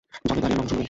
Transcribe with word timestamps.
জলে 0.27 0.39
দাঁড়িয়ে 0.43 0.57
নগ্ন 0.57 0.69
সুন্দরী। 0.69 0.79